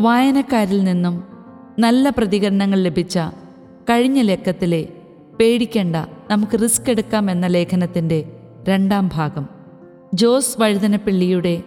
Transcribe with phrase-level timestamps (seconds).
[0.00, 1.24] വായനക്കാരിൽ നിന്നും
[1.78, 3.18] നല്ല പ്രതികരണങ്ങൾ ലഭിച്ച
[3.90, 4.88] കഴിഞ്ഞ ലക്കത്തിലെ
[5.40, 5.96] പേടിക്കേണ്ട
[6.30, 8.32] നമുക്ക് റിസ്ക് എടുക്കാം എന്ന ലേഖനത്തിന്റെ
[8.68, 9.48] രണ്ടാം ഭാഗം.
[10.14, 11.62] ജോസ് വഴുതനപ്പിള്ളിയുടെ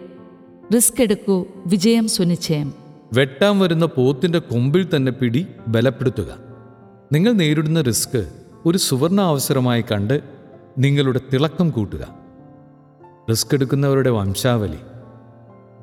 [0.74, 2.74] റിസ്ക് എടുക്കൂ വിജയം സുനിശ്ചയം
[3.12, 6.36] വെട്ടാൻ വരുന്ന പോത്തിന്റെ കൊമ്പിൽ തന്നെ പിടി ബലപ്പെടുത്തുക.
[7.12, 8.30] നിങ്ങൾ നേരിടുന്ന റിസ്ക്
[8.66, 10.20] ഒരു സുവർണ അവസരമായി കണ്ട്
[10.78, 12.14] നിങ്ങളുടെ തിളക്കം കൂട്ടുക.
[13.30, 14.78] റിസ്ക് എടുക്കുന്നവരുടെ വംശാവലി.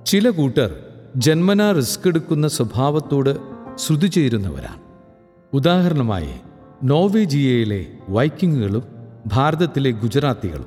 [0.05, 0.75] ചില കൂട്ടർ
[1.17, 3.37] ജന്മനാ റിസ്ക് എടുക്കുന്ന സ്വഭാവത്തോട്
[3.77, 4.81] ശ്രുതി ചേരുന്നവരാണ്.
[5.53, 6.29] ഉദാഹരണമായി
[6.83, 8.83] നോർവേജിയയിലെ വൈക്കിങ്ങുകളും
[9.27, 10.65] ഭാരതത്തിലെ ഗുജറാത്തികളും.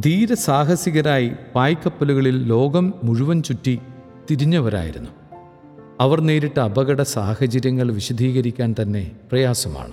[0.00, 3.80] ധീരസാഹസികരായി പായ്ക്കപ്പലുകളിൽ ലോകം മുഴുവൻ ചുറ്റി
[4.30, 5.10] തിരിഞ്ഞവരായിരുന്നു.
[6.00, 9.92] അവർ നേരിട്ട അപകട സാഹചര്യങ്ങൾ വിശദീകരിക്കാൻ തന്നെ പ്രയാസമാണ്.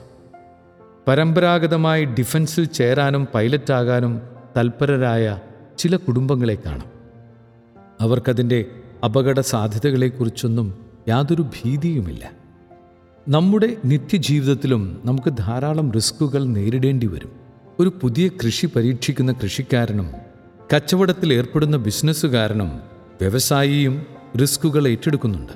[1.07, 4.21] പരമ്പരാഗതമായി ഡിഫൻസിൽ ചേരാനും പൈലറ്റാകാനും
[4.57, 5.40] തൽപരരായ
[5.77, 6.88] ചില കുടുംബങ്ങളെ കാണാം.
[8.02, 8.66] അവർക്കതിന്റെ
[9.03, 10.73] അപകട സാധ്യതകളെക്കുറിച്ചൊന്നും
[11.07, 12.31] യാതൊരു ഭീതിയുമില്ല.
[13.29, 17.32] നമ്മുടെ നിത്യജീവിതത്തിലും നമുക്ക് ധാരാളം റിസ്കുകൾ നേരിടേണ്ടി വരും.
[17.79, 20.12] ഒരു പുതിയ കൃഷി പരീക്ഷിക്കുന്ന കൃഷിക്കാരനും
[20.76, 22.68] കച്ചവടത്തിൽ ഏർപ്പെടുന്ന ബിസിനസ്സുകാരനും
[23.21, 24.05] വ്യവസായിയും
[24.41, 25.54] റിസ്കുകൾ ഏറ്റെടുക്കുന്നുണ്ട്.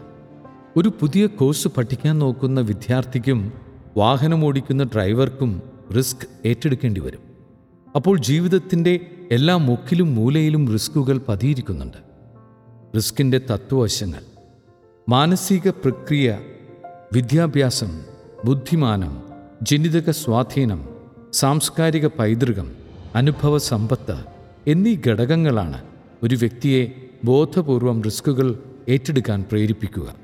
[0.77, 3.53] ഒരു പുതിയ കോഴ്സ് പഠിക്കാൻ നോക്കുന്ന വിദ്യാർത്ഥിക്കും
[3.97, 5.61] വാഹനമോടിക്കുന്ന ഡ്രൈവർക്കും
[5.97, 7.19] റിസ്ക് ഏറ്റെടുക്കേണ്ടി വരും.
[7.95, 8.99] അപ്പോൾ ജീവിതത്തിന്റെ
[9.31, 12.12] എല്ലാ മുക്കിലും മൂലയിലും റിസ്കുകൾ പതിയിരിക്കുന്നുണ്ട്.
[12.95, 14.23] റിസ്കിന്റെ തത്വവശങ്ങൾ
[15.09, 16.39] മാനസിക പ്രക്രിയ
[17.13, 18.01] വിദ്യാഭ്യാസം
[18.45, 19.23] ബുദ്ധിമാനം
[19.63, 20.81] ജനിതക സ്വാധീനം
[21.33, 22.71] സാംസ്കാരിക പൈതൃകം
[23.15, 24.17] അനുഭവ സമ്പത്ത്
[24.67, 25.79] എന്നീ ഘടകങ്ങളാണ്
[26.23, 26.91] ഒരു വ്യക്തിയെ
[27.23, 30.15] ബോധപൂർവം റിസ്കുകൾ ഏറ്റെടുക്കാൻ പ്രേരിപ്പിക്കുക.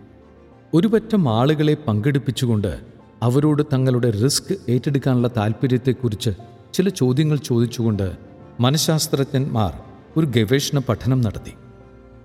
[0.73, 2.80] ഒരുപറ്റം ആളുകളെ പങ്കെടുപ്പിച്ചുകൊണ്ട്
[3.23, 6.30] അവരോട് തങ്ങളുടെ റിസ്ക് ഏറ്റെടുക്കാനുള്ള താല്പര്യത്തെക്കുറിച്ച്
[6.73, 8.12] ചില ചോദ്യങ്ങൾ ചോദിച്ചുകൊണ്ട്
[8.59, 9.73] മനഃശാസ്ത്രജ്ഞന്മാർ
[10.17, 11.53] ഒരു ഗവേഷണ പഠനം നടത്തി.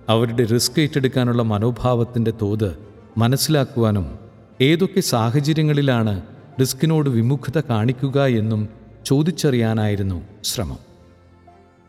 [0.09, 2.77] അവരുടെ റിസ്ക് ഏറ്റെടുക്കാനുള്ള മനോഭാവത്തിന്റെ തോത്
[3.17, 4.19] മനസ്സിലാക്കുവാനും
[4.61, 6.21] ഏതൊക്കെ സാഹചര്യങ്ങളിലാണ്
[6.59, 8.69] റിസ്കിനോട് വിമുഖത കാണിക്കുക എന്നും
[9.05, 10.77] ചോദിച്ചറിയാനായിരുന്നു ശ്രമം.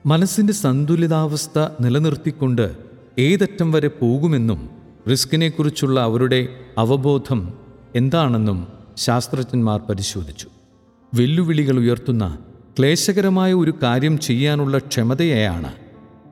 [0.07, 2.77] മനസ്സിന്റെ സന്തുലിതാവസ്ഥ നിലനിർത്തിക്കൊണ്ട്
[3.19, 4.71] ഏതറ്റം വരെ പോകുമെന്നും
[5.11, 6.49] റിസ്കിനെക്കുറിച്ചുള്ള അവരുടെ
[6.79, 7.53] അവബോധം
[7.97, 10.49] എന്താണെന്നും ശാസ്ത്രജ്ഞന്മാർ പരിശോധിച്ചു.
[11.15, 12.39] വെല്ലുവിളികൾ ഉയർത്തുന്ന
[12.79, 15.73] ക്ലേശകരമായ ഒരു കാര്യം ചെയ്യാനുള്ള ക്ഷമതയെയാണ്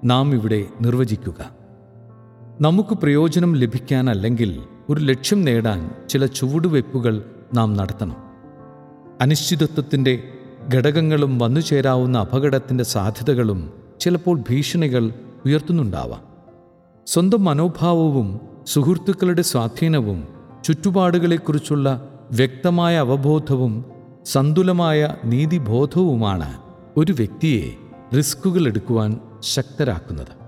[0.05, 1.64] നാം ഇവിടെ നിർവചിക്കുക.
[2.61, 8.17] നമുക്ക് പ്രയോജനം ലഭിക്കാനല്ലെങ്കിൽ ഒരു ലക്ഷ്യം നേടാൻ ചില ചുവടുവയ്പ്പുകൾ നാം നടത്തണം.
[9.21, 10.23] അനിശ്ചിതത്വത്തിന്റെ
[10.75, 15.13] ഘടകങ്ങളും വന്നുചേരാവുന്ന അപകടത്തിന്റെ സാധ്യതകളും ചിലപ്പോൾ ഭീഷണികൾ
[15.47, 16.21] ഉയർത്തുന്നുണ്ടാവാം.
[17.07, 20.29] സ്വന്തം മനോഭാവവും സുഹൃത്തുക്കളുടെ സ്വാധീനവും
[20.65, 23.85] ചുറ്റുപാടുകളെക്കുറിച്ചുള്ള വ്യക്തമായ അവബോധവും
[24.25, 26.61] സന്തുലമായ നീതിബോധവുമാണ്
[26.97, 27.71] ഒരു വ്യക്തിയെ
[28.17, 30.44] റിസ്കുകൾ എടുക്കുവാൻ ശക്തരാക്കുന്നത്.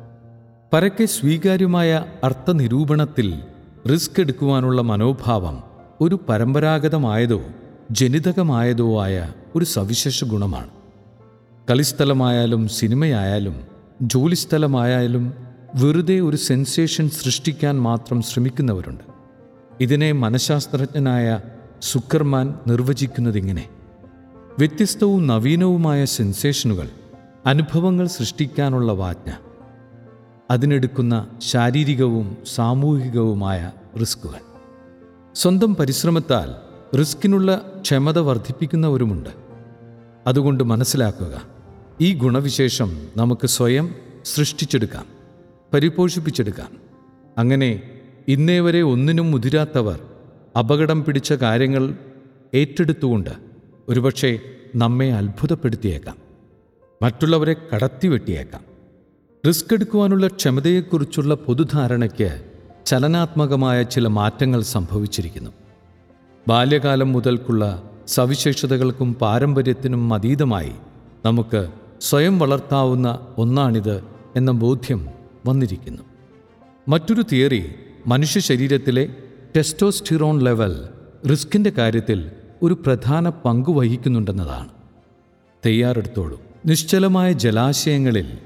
[0.72, 3.40] പരക്കെ സ്വീകാര്യമായ അർത്ഥനിരൂപണത്തിൽ
[3.92, 5.62] റിസ്ക് എടുക്കുവാനുള്ള മനോഭാവം
[6.00, 7.42] ഒരു പരമ്പരാഗതമായതോ
[7.90, 10.70] ജനിതകമായതോ ആയ ഒരു സവിശേഷ ഗുണമാണ്.
[11.70, 13.64] കളിസ്ഥലമായാലും സിനിമയായാലും
[14.02, 15.34] ജോലിസ്ഥലമായാലും
[15.74, 19.04] വെറുതെ ഒരു സെൻസേഷൻ സൃഷ്ടിക്കാൻ മാത്രം ശ്രമിക്കുന്നവരുണ്ട്.
[19.80, 21.40] ഇതിനെ മനഃശാസ്ത്രജ്ഞനായ
[21.82, 23.68] സുക്കർമാൻ നിർവചിക്കുന്നതിങ്ങനെ.
[24.58, 26.88] വ്യത്യസ്തവും നവീനവുമായ സെൻസേഷനുകൾ
[27.46, 29.32] അനുഭവങ്ങൾ സൃഷ്ടിക്കാനുള്ള വാജ്ഞ
[30.50, 34.38] അതിനെടുക്കുന്ന ശാരീരികവും സാമൂഹികവുമായ റിസ്കുകൾ
[35.34, 36.54] സ്വന്തം പരിശ്രമത്താൽ
[36.96, 39.30] റിസ്കിനുള്ള ക്ഷമത വർദ്ധിപ്പിക്കുന്നവരുമുണ്ട്.
[40.26, 41.42] അതുകൊണ്ട് മനസ്സിലാക്കുക
[42.00, 45.06] ഈ ഗുണവിശേഷം നമുക്ക് സ്വയം സൃഷ്ടിച്ചെടുക്കാം
[45.74, 46.70] പരിപോഷിപ്പിച്ചെടുക്കാം.
[47.38, 47.82] അങ്ങനെ
[48.28, 50.00] ഇന്നേ വരെ ഒന്നിനും മുതിരാത്തവർ
[50.58, 51.94] അപകടം പിടിച്ച കാര്യങ്ങൾ
[52.54, 53.30] ഏറ്റെടുത്തുകൊണ്ട്
[53.88, 54.40] ഒരുപക്ഷെ
[54.76, 56.16] നമ്മെ അത്ഭുതപ്പെടുത്തിയേക്കാം.
[57.02, 58.65] മറ്റുള്ളവരെ കടത്തിവെട്ടിയേക്കാം.
[59.46, 62.42] റിസ്ക് എടുക്കുവാനുള്ള ക്ഷമതയെക്കുറിച്ചുള്ള പൊതുധാരണയ്ക്ക്
[62.86, 65.50] ചലനാത്മകമായ ചില മാറ്റങ്ങൾ സംഭവിച്ചിരിക്കുന്നു.
[66.48, 70.72] ബാല്യകാലം മുതൽക്കുള്ള സവിശേഷതകൾക്കും പാരമ്പര്യത്തിനും അതീതമായി
[71.24, 71.68] നമുക്ക്
[72.00, 74.04] സ്വയം വളർത്താവുന്ന ഒന്നാണിത്
[74.36, 75.08] എന്ന ബോധ്യം
[75.46, 76.02] വന്നിരിക്കുന്നു.
[76.88, 77.74] മറ്റൊരു തിയറി
[78.06, 79.08] മനുഷ്യ ശരീരത്തിലെ
[79.56, 80.88] ടെസ്റ്റോസ്റ്റിറോൺ ലെവൽ
[81.30, 82.30] റിസ്കിന്റെ കാര്യത്തിൽ
[82.62, 84.68] ഒരു പ്രധാന പങ്ക് വഹിക്കുന്നുണ്ടെന്നതാണ്.
[85.66, 86.42] തയ്യാറെടുത്തോളൂ.
[86.66, 88.38] നിശ്ചലമായ ജലാശയങ്ങളിൽ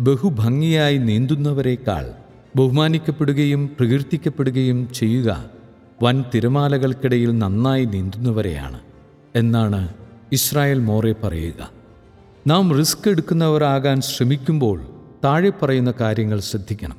[0.00, 2.10] ബഹുഭംഗിയായി നീന്തുന്നവരെക്കാൾ
[2.56, 5.50] ബഹുമാനിക്കപ്പെടുകയും പ്രകീർത്തിക്കപ്പെടുകയും ചെയ്യുക
[6.02, 8.80] വൻ തിരമാലകൾക്കിടയിൽ നന്നായി നീന്തുന്നവരെയാണ്
[9.34, 9.88] എന്നാണ്
[10.32, 11.70] ഇസ്രായേൽ മോറെ പറയുക.
[12.46, 14.80] നാം റിസ്ക് എടുക്കുന്നവരാകാൻ ശ്രമിക്കുമ്പോൾ
[15.24, 16.96] താഴെ പറയുന്ന കാര്യങ്ങൾ ശ്രദ്ധിക്കണം.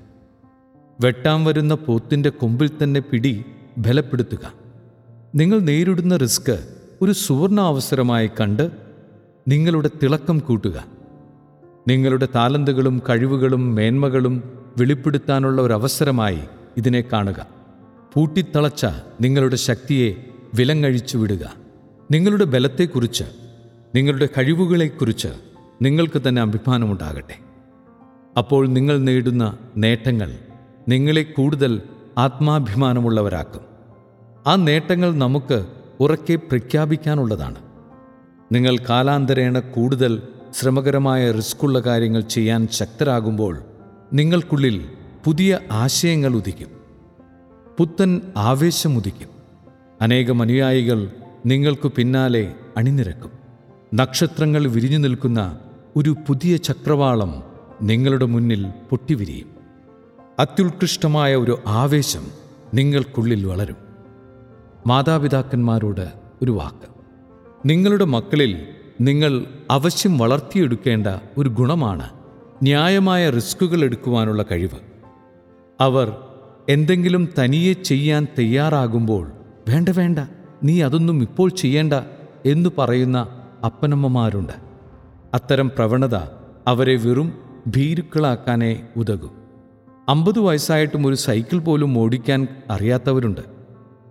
[1.01, 3.45] വെട്ടാൻ വരുന്ന പോത്തിന്റെ കൊമ്പിൽ തന്നെ പിടി
[3.77, 4.53] ബലപ്പെടുത്തുക.
[5.35, 6.67] നിങ്ങൾ നേരിടുന്ന റിസ്ക്
[7.01, 8.71] ഒരു സുവർണ അവസരമായി കണ്ട്
[9.47, 10.98] നിങ്ങളുടെ തിളക്കം കൂട്ടുക.
[11.89, 14.43] നിങ്ങളുടെ താലന്തുകളും കഴിവുകളും മേന്മകളും
[14.77, 16.39] വെളിപ്പെടുത്താനുള്ള അവസരമായി
[16.77, 17.47] ഇതിനെ കാണുക.
[18.13, 18.85] പൂട്ടിത്തളച്ച
[19.21, 20.09] നിങ്ങളുടെ ശക്തിയെ
[20.55, 21.53] വിലങ്ങഴിച്ചു വിടുക.
[22.11, 23.23] നിങ്ങളുടെ ബലത്തെക്കുറിച്ച്
[23.95, 25.27] നിങ്ങളുടെ കഴിവുകളെക്കുറിച്ച്
[25.81, 27.35] നിങ്ങൾക്ക് തന്നെ അഭിമാനമുണ്ടാകട്ടെ.
[28.37, 30.35] അപ്പോൾ നിങ്ങൾ നേടുന്ന നേട്ടങ്ങൾ
[30.89, 31.81] നിങ്ങളെ കൂടുതൽ
[32.17, 33.61] ആത്മാഭിമാനമുള്ളവരാക്കും.
[34.47, 35.65] ആ നേട്ടങ്ങൾ നമുക്ക്
[35.99, 37.55] ഉറക്കെ പ്രഖ്യാപിക്കാനുള്ളതാണ്.
[38.51, 40.21] നിങ്ങൾ കാലാന്തരേണ കൂടുതൽ
[40.53, 43.59] ശ്രമകരമായ റിസ്ക്കുള്ള കാര്യങ്ങൾ ചെയ്യാൻ ശക്തരാകുമ്പോൾ
[44.13, 44.89] നിങ്ങൾക്കുള്ളിൽ
[45.25, 46.67] പുതിയ ആശയങ്ങൾ ഉദിക്കും.
[47.77, 49.29] പുത്തൻ ആവേശം ഉദിക്കും.
[50.01, 51.11] അനേകം അനുയായികൾ
[51.45, 53.31] നിങ്ങൾക്ക് പിന്നാലെ അണിനിരക്കും.
[53.95, 55.59] നക്ഷത്രങ്ങൾ വിരിഞ്ഞു നിൽക്കുന്ന
[55.95, 57.43] ഒരു പുതിയ ചക്രവാളം
[57.81, 59.47] നിങ്ങളുടെ മുന്നിൽ പൊട്ടിവിരിയും.
[60.39, 62.27] അത്യുത്കൃഷ്ടമായ ഒരു ആവേശം
[62.73, 63.75] നിങ്ങൾക്കുള്ളിൽ വളരും.
[64.87, 66.09] മാതാപിതാക്കന്മാരോട്
[66.41, 66.89] ഒരു വാക്ക്.
[67.65, 68.67] നിങ്ങളുടെ മക്കളിൽ
[69.01, 71.07] നിങ്ങൾ അവശ്യം വളർത്തിയെടുക്കേണ്ട
[71.37, 72.09] ഒരു ഗുണമാണ്
[72.63, 74.79] ന്യായമായ റിസ്കുകൾ എടുക്കുവാനുള്ള കഴിവ്.
[75.81, 76.17] അവർ
[76.69, 79.31] എന്തെങ്കിലും തനിയെ ചെയ്യാൻ തയ്യാറാകുമ്പോൾ
[79.69, 80.19] വേണ്ട വേണ്ട
[80.63, 81.93] നീ അതൊന്നും ഇപ്പോൾ ചെയ്യേണ്ട
[82.45, 84.53] എന്ന് പറയുന്ന അപ്പനമ്മമാരുണ്ട്.
[85.33, 86.15] അത്തരം പ്രവണത
[86.67, 87.33] അവരെ വെറും
[87.67, 89.31] ഭീരുക്കളാക്കാനേ ഉതകും.
[90.09, 93.41] അമ്പത് വയസ്സായിട്ടും ഒരു സൈക്കിൾ പോലും ഓടിക്കാൻ അറിയാത്തവരുണ്ട്.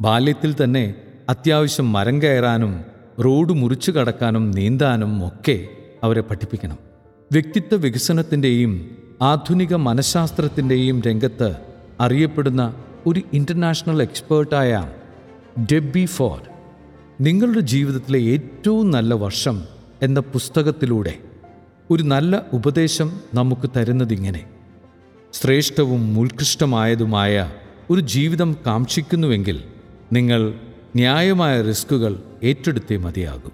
[0.01, 0.95] ബാല്യത്തിൽ തന്നെ
[1.29, 5.69] അത്യാവശ്യം മരം കയറാനും റോഡ് മുറിച്ചു കടക്കാനും നീന്താനും ഒക്കെ
[6.05, 6.79] അവരെ പഠിപ്പിക്കണം.
[7.33, 11.57] വ്യക്തിത്വ വികസനത്തിന്റെയും ആധുനിക മനഃശാസ്ത്രത്തിന്റെയും രംഗത്ത്
[12.01, 12.75] അറിയപ്പെടുന്ന
[13.07, 14.93] ഒരു ഇന്റർനാഷണൽ എക്സ്പേർട്ടായ
[15.73, 16.39] ഡെബി ഫോർ.
[17.21, 19.65] നിങ്ങളുടെ ജീവിതത്തിലെ ഏറ്റവും നല്ല വർഷം
[20.03, 21.15] എന്ന പുസ്തകത്തിലൂടെ
[21.91, 24.45] ഒരു നല്ല ഉപദേശം നമുക്ക് തരുന്നതിങ്ങനെ
[25.33, 27.51] ശ്രേഷ്ഠവും ഉത്കൃഷ്ടമായതുമായ
[27.91, 29.65] ഒരു ജീവിതം കാക്ഷിക്കുന്നുവെങ്കിൽ
[30.13, 30.55] നിങ്ങൾ
[30.97, 33.53] ന്യായമായ റിസ്കുകൾ ഏറ്റെടുത്തേ മതിയാകും.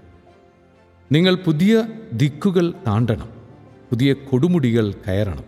[1.13, 3.29] നിങ്ങൾ പുതിയ ദിക്കുകൾ താണ്ടണം
[3.91, 5.45] പുതിയ കൊടുമുടികൾ കയറണം.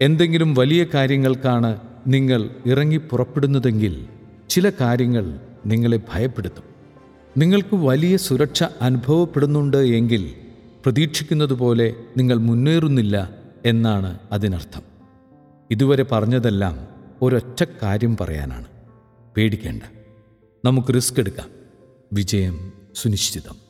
[0.00, 4.06] എന്തെങ്കിലും വലിയ കാര്യങ്ങൾക്കാണ് നിങ്ങൾ ഇറങ്ങി പുറപ്പെടുന്നതെങ്കിൽ
[4.48, 6.64] ചില കാര്യങ്ങൾ നിങ്ങളെ ഭയപ്പെടുത്തും.
[7.38, 10.34] നിങ്ങൾക്ക് വലിയ സുരക്ഷ അനുഭവപ്പെടുന്നുണ്ട് എങ്കിൽ
[10.84, 13.30] പ്രതീക്ഷിക്കുന്നത് പോലെ നിങ്ങൾ മുന്നേറുന്നില്ല
[13.66, 14.82] എന്നാണ് അതിനർത്ഥം.
[15.70, 16.88] ഇതുവരെ പറഞ്ഞതെല്ലാം
[17.22, 18.64] ഒരൊറ്റ കാര്യം പറയാനാണ്.
[19.36, 19.82] പേടിക്കേണ്ട.
[20.64, 21.50] നമുക്ക് റിസ്ക് എടുക്കാം.
[22.12, 23.63] വിജയം സുനിശ്ചിതം.